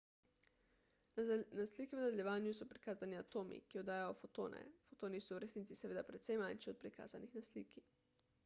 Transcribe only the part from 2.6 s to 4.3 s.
prikazani atomi ki oddajajo